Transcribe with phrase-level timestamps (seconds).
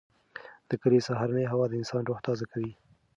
[0.69, 2.71] د کلي سهارنۍ هوا د انسان روح تازه کوي.